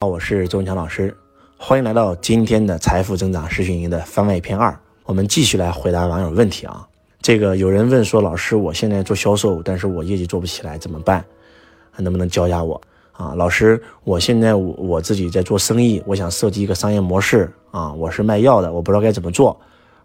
[0.00, 1.16] 好我是周文强老师，
[1.56, 4.76] 欢迎来到今天的财富增长实训营的番外篇二。
[5.04, 6.86] 我们继续来回答网友问题啊。
[7.22, 11.24] 这个有人问说，老师，我现在做销售，但是我业绩做不起来，怎么办？
[11.96, 12.78] 能不能教一下我
[13.12, 13.34] 啊？
[13.34, 17.90] 老师，我现在我我自己在做生意，我想设计一个商业模式啊。
[17.94, 19.58] 我是卖药的，我不知道该怎么做。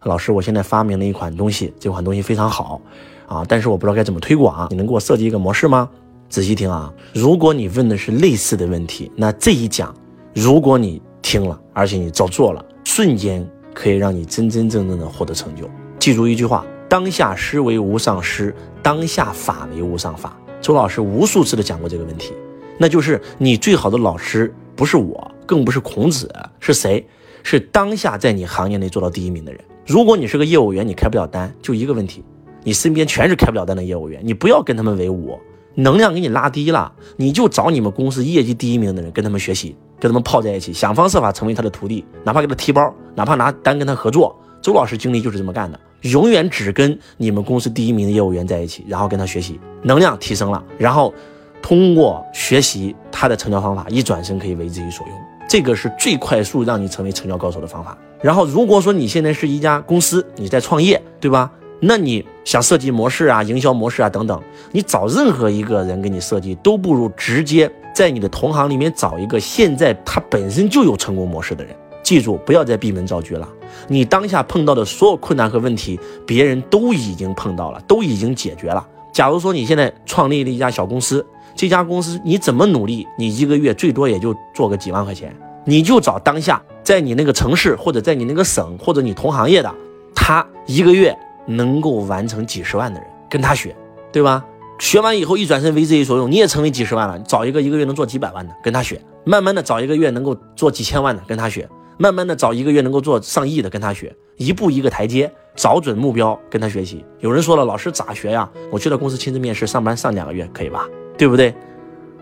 [0.03, 2.79] 老师，我现在发明了一款东西，这款东西非常好
[3.27, 5.89] 啊，但是我不知道该怎么推广，你能给我设计一个模式吗？
[6.29, 6.93] 仔细听啊！
[7.11, 9.91] 如果你问的是类似的问题，那这一讲，
[10.35, 13.43] 如果你听了，而且你照做了，瞬间
[13.73, 15.67] 可以让你真真正正的获得成就。
[15.97, 20.37] 记住一句话：当下师为无上师，当下法为无上法。
[20.61, 22.33] 周老师无数次的讲过这个问题，
[22.77, 27.03] 那就是你最好的老师不是我，更不是孔子，是谁？
[27.41, 29.59] 是当下在你行业内做到第一名的人。
[29.87, 32.23] 如果你是个业务员，你开不了单，就一个问题，
[32.63, 35.39] 你身边全是开不了单的业务员，你不要跟他们为伍。
[35.79, 44.35] 能量给你拉低了，你就找你们公司业绩第一名的人，跟他们学习，跟他们泡在一起，想方设法成为他的徒弟，哪怕给他提包，哪怕拿单跟他合作。
[44.61, 51.13] 周老师经历就是这么干的，永远只跟你们公司第一名的业务员在一起，然后跟他学习，能量提升了，然后
[51.61, 55.15] 通过学习他的成交方法，一转身可以为自己所用，
[55.47, 57.97] 这个是最快速让你成为成交高手的方法。
[58.21, 61.49] 然后如果说你现在是一家公司，你在创业，对吧？
[61.81, 64.41] 那你想设计模式啊、营销模式啊等等，
[64.71, 71.73] 你找任何一个人给你设计，都不如直接在你的同行里面找一个现在他本身就有成功模式的人。
[72.03, 73.47] 记住，不要再闭门造车了。
[73.87, 78.85] 你当下碰到的所有困难和问题，别人都已经碰到了，都已经解决了。
[79.13, 81.25] 假如说你现在创立了一家小公司，
[81.55, 85.33] 这家公司你怎么努力，你一个月最多也就做个几万块钱，
[85.65, 89.73] 你就找当下在你那个城市或者在你那个省或者你同行业的，
[90.13, 91.17] 他一个月。
[91.49, 93.75] 能够完成几十万的人跟他学，
[94.11, 94.45] 对吧？
[94.77, 97.19] 学完以后一转身为自己所用，你也成为几十万了。
[97.19, 107.03] 找一个一个月能做几百万的跟他学，慢慢的找一个月能够做几千万的跟他学，慢慢的找一个月能够做上亿的跟他学，一步一个台阶，找准目标跟他学习。
[107.19, 108.49] 有人说了，老师咋学呀？
[108.71, 110.87] 我去到公司亲自面试，上班上两个月可以吧？
[111.17, 111.53] 对不对？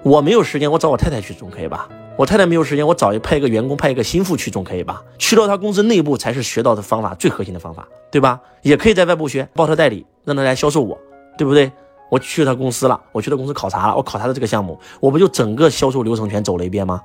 [0.01, 1.87] 我没有时间，我找我太太去总可以吧？
[2.17, 5.03] 我太太没有时间，我找一派一个员工，派一个心腹去总可以吧？
[5.19, 8.41] 去到他公司内部才是学到的方法最核心的方法，对吧？
[8.63, 10.97] 也可以在外部学，报他代理，让他来销售我，
[11.37, 11.71] 对不对？
[12.09, 16.99] 我去他公司了，我去他公司考察了，我考察的这个项目，我不就整个销售流程全走了一遍吗？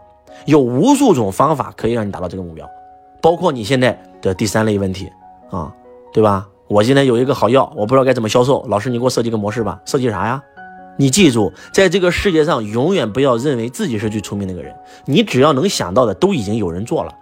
[0.47, 2.67] 有无数种方法可以让你达到这个目标，
[3.21, 5.13] 包括你现在的第三类问题
[5.51, 5.71] 啊，
[6.11, 6.49] 对吧？
[6.69, 10.43] 我现在有一个好药，我不知道该怎么销售，老师你给我设计个模式吧，设计啥呀？
[10.99, 14.75] 你记住，在这个世界上，永远不要认为自己是最聪明那个人。
[15.07, 17.13] 你只要能想到的，都已经有人做了，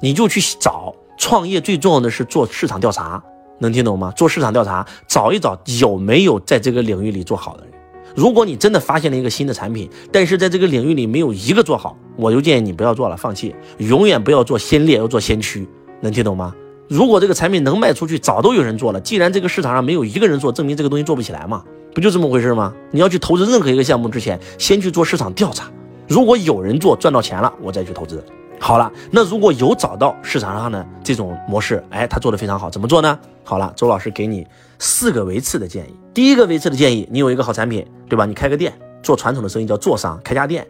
[0.00, 0.94] 你就去找。
[1.16, 3.22] 创业最重要的是做市场调查，
[3.58, 4.10] 能听懂吗？
[4.16, 7.72] 做市场调查，找一找有没有在这个领域里做好的人。
[8.16, 13.54] 如果你真的发现了一个新的产品，但是在这个领域里没有一个做好，我就建议你不要做了，放弃。
[13.78, 15.68] 永远不要做先烈，要做先驱，
[16.00, 16.54] 能听懂吗？
[16.88, 19.00] 如果这个产品能卖出去，早都有人做了。
[19.00, 21.62] 既然这个市场上没有一个人做，证明这个东西做不起来嘛。
[21.94, 22.72] 不就这么回事吗？
[22.90, 25.68] 你要去投资任何一个项目之前，先去做市场调查。
[26.08, 28.24] 如果有人做赚到钱了，我再去投资。
[28.58, 33.18] 好了，那如果有找到市场上的这种模式，哎，他做的非常好，怎么做呢？
[33.42, 34.46] 好了，周老师给你
[34.78, 35.96] 四个维次的建议。
[36.12, 38.26] 第一个维次的建议，你有一个好产品，对吧？
[38.26, 38.72] 你开个店，
[39.02, 40.66] 做传统的生意叫做商，开家店，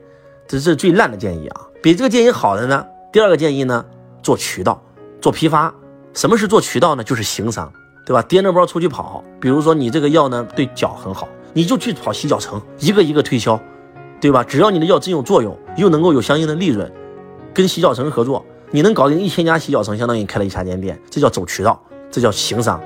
[0.46, 1.62] 这是最烂的建议啊。
[1.82, 3.84] 比这个建议好的呢，第二个建议呢，
[4.22, 4.80] 做渠道，
[5.20, 5.74] 做批发。
[6.14, 7.02] 什么是做渠道呢？
[7.02, 7.72] 就是行商。
[8.10, 8.20] 对吧？
[8.28, 13.56] 掂着包出去跑，比如说你这个药呢对脚很好，你就去跑洗脚城，一个一个推销，
[14.20, 14.42] 对吧？
[14.42, 16.92] 只要你的药真有作用，又能够有相应的利润，
[17.54, 22.80] 跟洗脚城合作，你能搞定一千家洗脚城，相当于你开了一家店店，这叫走渠道，这叫行商。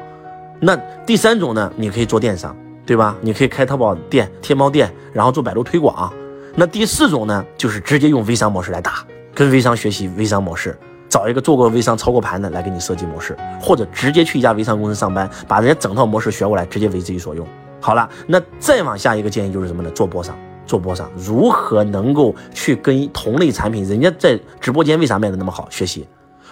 [0.61, 0.77] 那
[1.07, 3.17] 第三种呢，你可以做电商，对吧？
[3.23, 6.13] 你可以开淘宝店、天猫店，然后做百度推广。
[6.55, 9.03] 那第四种呢，就是直接用微商模式来打，
[9.35, 10.79] 跟微商学习微商模式。
[11.15, 17.47] 找一个做过微商、操过盘的来给你设计模式，或者直接去一家微商公司上班，把人家整套模式学过来，直接为自己所用。
[17.81, 19.89] 好了，那再往下一个建议就是什么呢？
[19.93, 20.37] 做播商，
[20.67, 25.69] 做播商如何能够去跟同类产品，人家在直播间为啥卖的那么好？
[25.71, 26.05] 学习。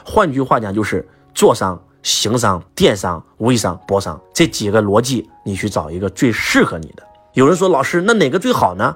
[0.05, 1.05] 换句话讲，就是
[1.35, 7.03] 做商、行商、电商、微商、播商这几个逻辑，你去找一个最适合你的。
[7.32, 8.94] 有人说，老师，那哪个最好呢？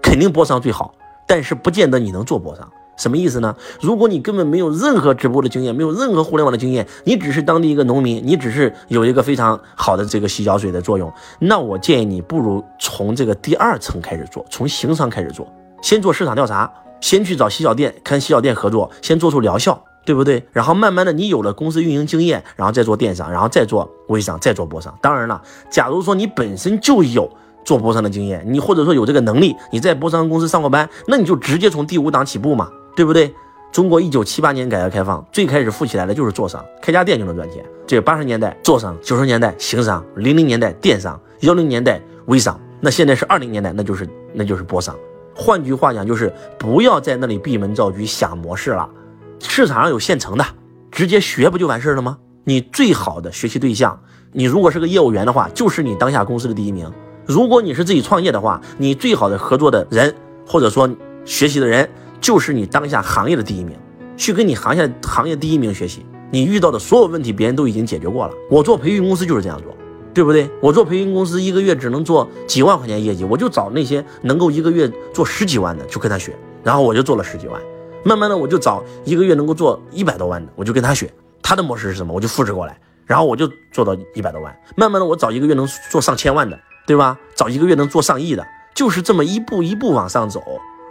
[0.00, 0.94] 肯定播商最好，
[1.26, 2.70] 但是不见得你能做播商。
[2.98, 3.56] 什么意思呢？
[3.80, 15.46] 如果你根本没有任何直播的经验，没有任何互联网的经验，你只是当地一个农民，你只是有一个非常好的这个洗脚水的作用，那我建议你不如从这个第二层开始做，从行商开始做，
[15.80, 20.44] 先做市场调查，先去找洗脚店，跟洗脚店合作，先做出疗效，对不对？
[20.52, 24.92] 然后慢慢的你有了公司运营经验，然后再做电商，然后再做微商，再做播商。
[25.00, 25.40] 当然了，
[25.70, 27.30] 假如说你本身就有
[27.64, 32.68] 做播商的经验，你或者说有这个能力，你在播商公司上过班，那你就直接从第五档起步嘛。
[32.98, 33.32] 对不对？
[33.70, 37.64] 中国一九七八年改革开放，最开始富起来的就是做商，开家店就能赚钱。
[37.86, 44.96] 这八十年代做商，九十年代行商，零零年代电商，幺零年代微商，那现在是二零年代，那就是那就是播商。
[45.32, 48.90] 换句话讲，就是不要在那里闭门造车想模式了，
[49.38, 50.44] 市场上有现成的，
[50.90, 52.18] 直接学不就完事了吗？
[52.42, 53.96] 你最好的学习对象，
[54.32, 56.90] 你如果是个业务员的话，就是你当下公司的第一名；
[57.24, 60.12] 如果你是自己创业的话，你最好的合作的人
[60.44, 60.90] 或者说
[61.24, 61.88] 学习的人，
[62.20, 63.76] 就是你当下行业的第一名。
[64.16, 68.34] 去跟你行业行业第一名学习，你遇到的所有问题，别人都已经解决过了。
[68.50, 69.72] 我做培训公司就是这样做，
[70.12, 70.50] 对不对？
[70.60, 77.62] 我做培训公司一个月只能做几万块钱业绩，我就找那些能够一个月做十几万的，就跟他学，然后我就做了十几万。
[78.02, 81.08] 慢慢的，我就找一个月能够做一百多万的，我就跟他学。
[81.40, 82.12] 他的模式是什么？
[82.12, 82.76] 我就复制过来，
[83.06, 84.52] 然后我就做到一百多万。
[84.76, 87.16] 慢慢的，我找一个月能做上千万的，对吧？
[87.36, 88.44] 找一个月能做上亿的，
[88.74, 90.42] 就是这么一步一步往上走，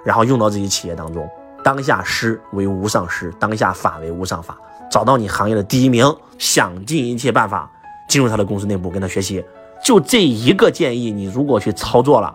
[0.08, 1.30] 然后用到自己企业当中。
[1.62, 4.58] 当下师为无上师，当下法为无上法。
[4.90, 7.70] 找到你行业的第一名，想尽一切办法
[8.08, 9.44] 进入他的公司内部跟他学习。
[9.84, 12.34] 就这一个建议，你如果去操作了，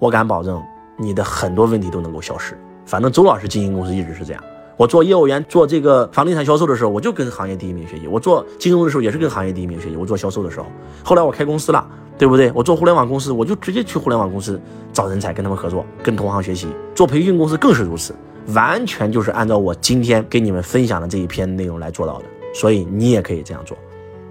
[0.00, 0.60] 我敢保证
[0.98, 2.60] 你的很多问题都能够消失。
[2.84, 4.42] 反正周老师经营公司一直是这样。
[4.76, 9.96] 我做业务员，做这个房地产销售的时候，我就跟行业第一名学习；我做金融的时候，也是跟行业第一名学习。
[9.96, 10.66] 我做销售的时候，
[11.04, 11.86] 后来我开公司了，
[12.18, 12.52] 对不对？
[12.54, 14.60] 我做互联网公司，我就直接去互联网公司
[14.92, 16.68] 找人才，跟他们合作，跟同行学习。
[16.94, 18.14] 做培训公司更是如此，
[18.48, 22.24] 完全就是按照我今天给你们分享的这一篇内容来做到的。
[22.54, 23.76] 所以你也可以这样做，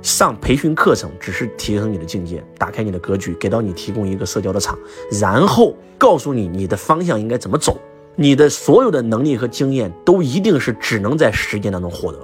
[0.02, 4.78] 上培训课程只是提升你的境界，打开你的格局，给到你提供一个社交的场，
[5.20, 7.78] 然后告诉你你的方向应该怎么走。
[8.16, 12.20] 你的所有的能力和经验都一定是只能在实践当中获得，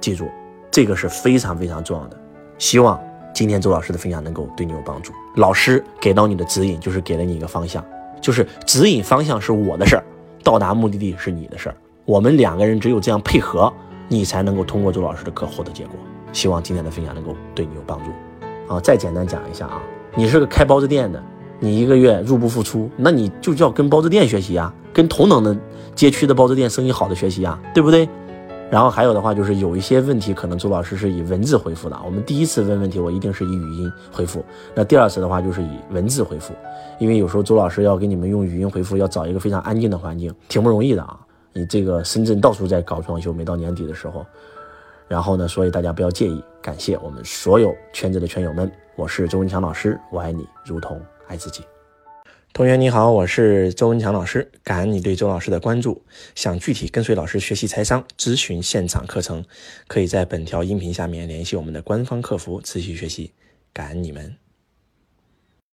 [0.00, 0.30] 记住，
[0.70, 2.18] 这个是非常非常重要的。
[2.58, 2.98] 希望
[3.32, 5.12] 今天周老师的分享能够对你有帮助。
[5.36, 7.84] 老师给到你的指引就是给了你一个方向，
[8.20, 10.04] 就是指引方向是我的事儿，
[10.42, 11.74] 到达目的地是你的事儿。
[12.04, 13.72] 我们两个人只有这样配合，
[14.08, 15.94] 你才能够通过周老师的课获得结果。
[16.32, 18.10] 希望今天的分享能够对你有帮助。
[18.72, 19.80] 啊，再简单讲一下啊，
[20.14, 21.22] 你是个开包子店的。
[21.64, 25.56] 你一个月入不敷出，那你就叫跟包子店学习啊，跟同等的
[25.94, 28.08] 街区的包子店生意好的学习啊，对不对？
[28.72, 32.00] 然后还有的话就是有一些问题，可能周老师是以文字回复的。
[32.06, 34.42] 我们第一次问问题，我一定是以语音回复。
[34.74, 36.54] 那第二次的话就是以文字回复，
[36.98, 41.20] 因为有时候周老师要给你们用语音回复，要找一个非常安静的环境，挺不容易的啊。
[41.52, 44.24] 你这个深圳到处在搞装修，每到年底的时候，
[45.06, 46.42] 然后呢，所以大家不要介意。
[46.62, 50.98] 感谢我们所有圈子的圈友们，我是周文强老师，我爱你如同。
[51.28, 51.62] 爱自己，
[52.54, 56.04] 同学你好，我是周文强老师，感恩你对周老师的关注。
[56.34, 59.42] 想具体跟随老师学习财商、咨询现场课程，
[59.86, 63.32] 可以在本条音频下面联系我们的官方客服持续学习。
[63.72, 64.36] 感恩你们。